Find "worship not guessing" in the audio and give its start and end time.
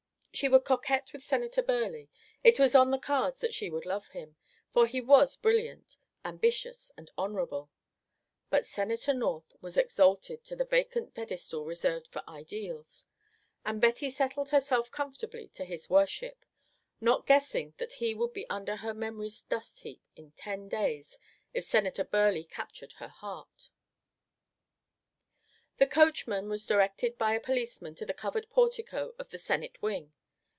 15.89-17.73